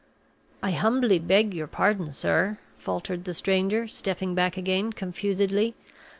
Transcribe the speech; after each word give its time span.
"I 0.63 0.71
humbly 0.71 1.19
beg 1.19 1.53
your 1.53 1.67
pardon, 1.67 2.11
sir," 2.11 2.57
faltered 2.79 3.23
the 3.25 3.35
stranger, 3.35 3.85
stepping 3.85 4.33
back 4.33 4.57
again, 4.57 4.91
confusedly. 4.93 5.75